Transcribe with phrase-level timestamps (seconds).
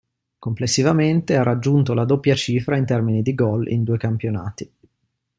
[0.39, 4.73] Complessivamente, ha raggiunto la doppia cifra in termini di gol in due campionati.